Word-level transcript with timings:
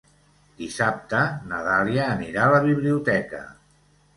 Dissabte 0.61 1.19
na 1.51 1.59
Dàlia 1.67 2.07
anirà 2.17 2.47
a 2.47 2.57
la 2.57 2.63
biblioteca. 2.67 3.47